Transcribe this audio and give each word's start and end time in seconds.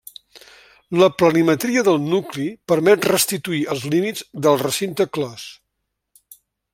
La 1.01 1.09
planimetria 1.21 1.83
del 1.89 1.99
nucli 2.07 2.47
permet 2.73 3.05
restituir 3.11 3.61
els 3.75 3.87
límits 3.95 4.27
del 4.47 4.61
recinte 4.67 5.11
clos. 5.19 5.49